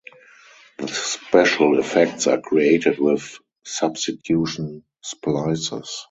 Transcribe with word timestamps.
The 0.79 0.87
special 0.87 1.77
effects 1.79 2.25
are 2.25 2.39
created 2.41 2.97
with 2.97 3.37
substitution 3.63 4.83
splices. 5.03 5.95